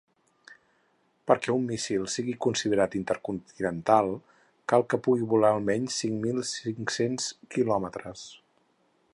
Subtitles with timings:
[1.31, 4.11] Perquè un míssil sigui considerat intercontinental
[4.73, 8.27] cal que pugui volar almenys cinc mil cinc-cents quilòmetres.